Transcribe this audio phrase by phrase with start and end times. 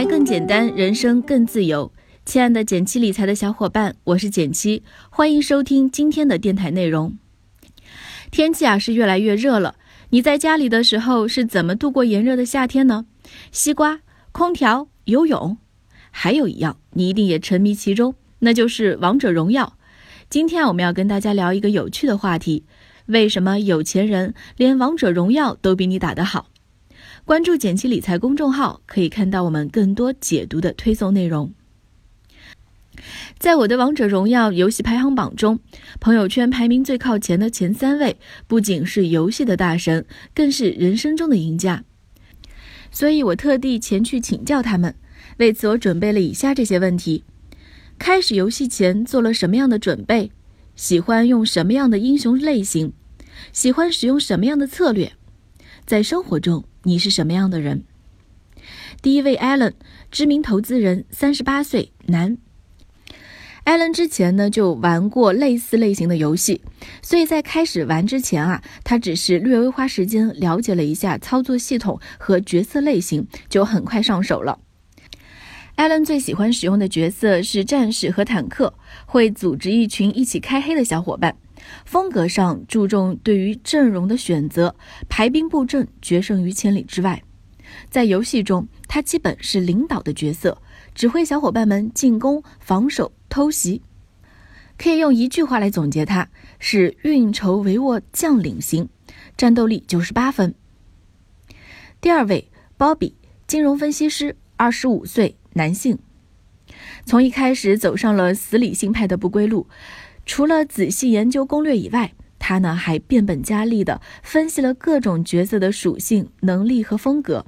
[0.00, 1.92] 财更简单，人生更自由。
[2.24, 7.18] 亲爱的减七理财的小伙伴，我是减七，欢迎收听今天的电台内容。
[8.30, 9.74] 天气啊是越来越热了，
[10.08, 13.04] 你在家里的时候是怎么度过炎热的夏天呢？
[13.52, 14.00] 西瓜、
[14.32, 15.58] 空调、游泳，
[16.10, 19.76] 还有一样你一定也沉迷其中，那就是王者荣耀。
[20.30, 22.64] 今天我们要跟大家聊一个有趣的话题：
[23.04, 26.46] 为什么有钱人连王者荣耀都比你打得好？
[27.24, 31.52] 关注简七理财公众号，可以看到我们更多解读的推送内容。
[33.38, 35.60] 在我的王者荣耀游戏排行榜中，
[36.00, 40.04] 朋友圈排名最靠前的前三位，不仅是游戏的大神，
[40.34, 41.84] 更是人生中的赢家。
[42.90, 44.94] 所以我特地前去请教他们。
[45.38, 47.24] 为此，我准备了以下这些问题：
[47.98, 50.32] 开始游戏前做了什么样的准备？
[50.74, 52.92] 喜欢用什么样的英雄类型？
[53.52, 55.12] 喜欢使用什么样的策略？
[55.90, 57.82] 在生活中，你是什么样的人？
[59.02, 59.72] 第一位，Allen，
[60.12, 62.38] 知名投资人，三十八岁，男。
[63.64, 66.62] Allen 之前呢就玩过类似类型的游戏，
[67.02, 74.60] 所以在开始玩之前啊，他只是略微花时间了解了一下操作系统和角色类型，就很快上手了。
[75.80, 78.74] 艾伦最喜欢使用的角色是战士和坦克，
[79.06, 81.34] 会组织一群一起开黑的小伙伴。
[81.86, 84.76] 风格上注重对于阵容的选择，
[85.08, 87.22] 排兵布阵，决胜于千里之外。
[87.88, 90.60] 在游戏中，他基本是领导的角色，
[90.94, 93.80] 指挥小伙伴们进攻、防守、偷袭。
[94.76, 96.28] 可以用一句话来总结他：
[96.58, 98.90] 是运筹帷幄将领型，
[99.34, 100.54] 战斗力九十八分。
[102.02, 105.98] 第二位鲍比金融分析师，二十五岁，男性。
[107.04, 109.66] 从一开始走上了死理性派的不归路。
[110.26, 117.46] 除了仔细研究攻略以外，他呢还变本加厉地分析了各种角色的属性、能力和风格。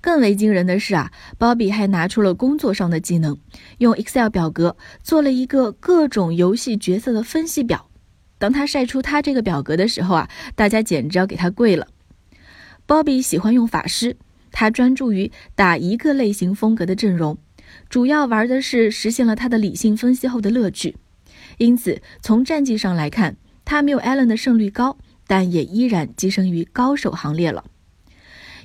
[0.00, 3.36] 更为惊人的是啊，鲍比还拿出了工作上的技能，
[3.78, 7.90] 用 Excel 表格做了一个各种游戏角色的分析表。
[8.38, 11.88] 当他晒出他这个表格的时候啊，大家简直要给他跪了。
[12.84, 14.16] 鲍比喜欢用法师，
[14.58, 17.36] 他专注于打一个类型风格的阵容，
[17.90, 20.96] 主要玩的是实现了他的理性分析后的乐趣。
[21.58, 23.36] 因此，从战绩上来看，
[23.66, 24.96] 他没有艾伦的胜率高，
[25.26, 27.66] 但也依然跻身于高手行列了。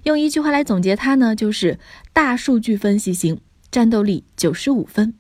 [0.03, 1.78] 用一句话来总结他呢，就是
[2.13, 5.13] 大数据分析型，战斗力九十五分。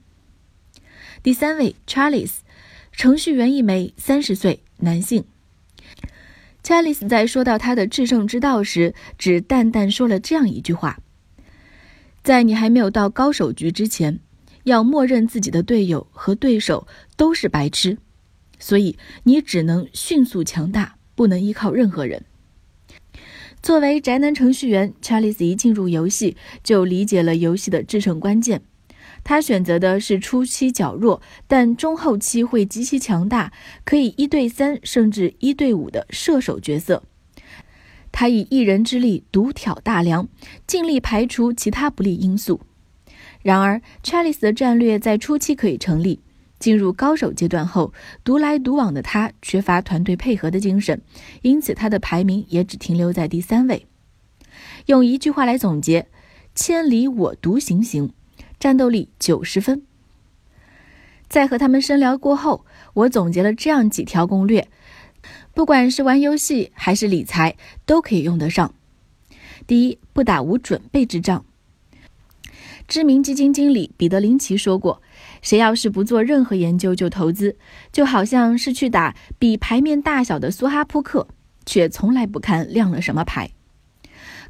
[1.21, 2.35] 第三位，Charles，
[2.93, 5.25] 程序员一枚，三十岁，男性。
[6.63, 10.99] Charles 在说到他的制胜之道时，只淡淡说了这样一句话：
[12.23, 14.19] 在你还没有到高手局之前。
[14.63, 16.85] 要默认自己的队友和对手
[17.17, 17.97] 都是白痴，
[18.59, 22.25] 所以你只能迅速强大，不能依靠任何人。
[23.59, 28.61] 作为宅男程序员，查理斯一进入游戏就理解了游戏的制胜关键。
[29.23, 33.53] 他选择的是初期较弱，但中后期会极其强大，
[33.85, 37.03] 可以一对三甚至一对五的射手角色。
[38.11, 40.27] 他以一人之力独挑大梁，
[40.67, 42.61] 尽力排除其他不利因素。
[43.41, 46.19] 然而，Charles 的战略在初期可以成立，
[46.59, 47.93] 进入高手阶段后，
[48.23, 51.01] 独来独往的他缺乏团队配合的精神，
[51.41, 53.85] 因此他的排名也只停留在第三位。
[54.87, 56.07] 用一句话来总结：
[56.53, 58.11] 千里我独行行，
[58.61, 59.81] 战斗力九十分。
[61.27, 62.63] 在和他们深聊过后，
[62.93, 64.67] 我总结了这样几条攻略，
[65.55, 67.55] 不管是玩游戏还是理财，
[67.87, 68.75] 都可以用得上。
[69.65, 71.43] 第一，不打无准备之仗。
[72.87, 75.01] 知名基金经理彼得林奇说过
[75.41, 77.57] ：“谁要是不做任何研究就投资，
[77.91, 81.27] 就好像是去打比牌面大小的梭哈扑克，
[81.65, 83.49] 却从来不看亮了什么牌。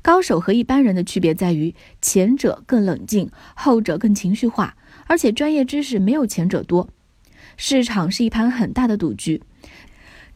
[0.02, 4.76] 高手和一般人的区别在于，前者更冷静，后者更情绪化，
[5.08, 6.90] 而且专业知识没有前者多。
[7.58, 9.42] 市场是一盘很大的赌局。”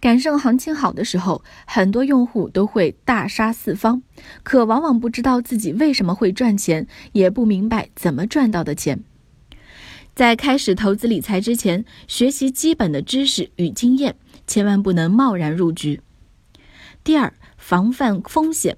[0.01, 4.03] 赶上行情好的时候，很多用户都会大杀四方，
[4.43, 9.03] 可往往不知道自己为什么会赚钱，也不明白怎么赚到的钱。
[10.13, 16.01] 在开始投资理财之前，学习基本的知识与经验，千万不能贸然入局。
[17.03, 18.77] 第二，防范风险。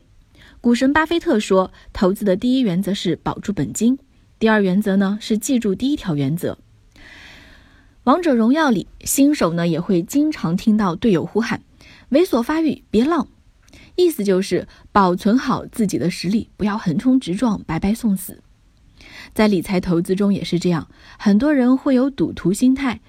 [0.68, 3.98] 股神巴菲特说，投资的第一原则是保住本金，
[4.38, 6.58] 第二原则呢是记住第一条原则。
[8.04, 11.62] 王者荣耀里，新手呢也会经常听到队友呼喊
[12.12, 13.30] ：“猥琐发育，别浪。”
[13.96, 18.42] 意思就是保存好自己的实力，不要横冲直撞，白白送死。
[19.34, 23.00] 在理财投资中也是这样，很多人会有赌徒心态，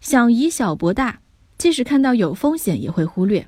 [0.00, 1.20] 想以小博大，
[1.56, 3.46] 即使看到有风险也会忽略。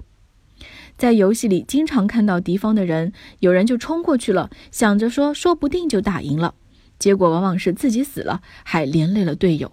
[0.97, 6.55] 在游戏里，经常看到敌方的人，有人就冲过去了，想着说说不定就打赢了，
[6.99, 9.73] 结果往往是自己死了，还连累了队友。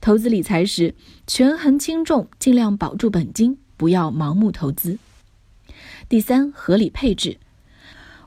[0.00, 0.94] 投资理财时，
[1.26, 4.98] 权衡轻重，尽量保住本金，不要盲目投资。
[6.08, 7.36] 第三，合理配置。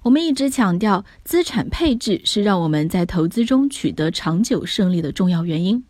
[0.04, 5.83] 我们一直强调，资产配置是让我们在投资中取得长久胜利的重要原因。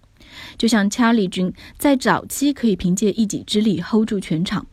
[0.57, 4.65] 就像查理军在早期可以凭借一己之力 hold 住全场，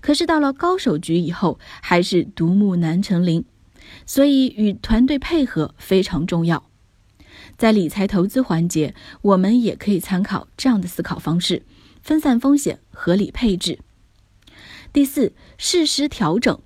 [0.00, 3.44] 可是到了高手局以后，还是独木难成林。
[4.04, 6.68] 所以，与团队配合非常重要。
[7.56, 11.62] 在理财投资环节，我们也可以参考这样的思考方式：
[12.02, 13.78] 分散风险，合理配置。
[14.92, 16.60] 第四，适时调整。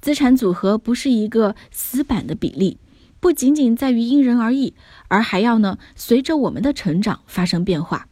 [0.00, 2.78] 资产组合不是一个死板的比例，
[3.20, 4.74] 不仅仅在于因人而异，
[5.06, 8.08] 而还要呢随着我们的成长发生变化。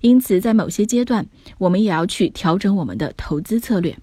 [0.00, 1.26] 因此，在某些阶段，
[1.58, 3.98] 我们也要去调整我们的投资策略。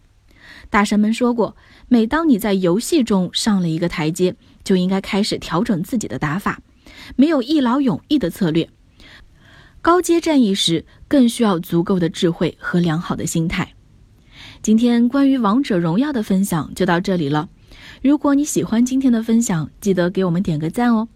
[0.70, 1.56] 大神们说过，
[1.88, 6.62] 每当你在游戏中上了一个台阶，就应该开始调整自己的打法。
[7.16, 8.70] 没有一劳永逸的策略，
[9.82, 13.74] 高阶战役时更需要足够的智慧和良好的心态。
[14.62, 17.50] 今天关于王者荣耀的分享就到这里了。
[18.02, 21.08] 如果你喜欢今天的分享，记得给我们点个赞哦。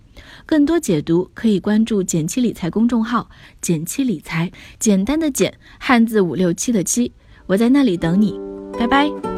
[0.46, 3.30] 更多解读可以关注“简七理财”公众号
[3.62, 7.12] ，“简七理财”简单的简，汉字五六七的七，
[7.48, 8.40] 我在那里等你，
[8.78, 9.31] 拜拜。